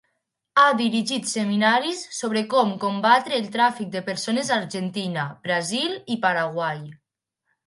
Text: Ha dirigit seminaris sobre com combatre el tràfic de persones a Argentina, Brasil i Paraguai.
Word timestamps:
Ha 0.59 0.69
dirigit 0.77 1.27
seminaris 1.31 2.01
sobre 2.19 2.43
com 2.53 2.71
combatre 2.85 3.37
el 3.43 3.51
tràfic 3.57 3.93
de 3.97 4.01
persones 4.09 4.51
a 4.51 4.59
Argentina, 4.63 5.27
Brasil 5.45 5.95
i 6.17 6.19
Paraguai. 6.27 6.83